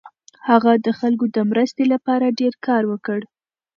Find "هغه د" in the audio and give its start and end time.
0.49-0.87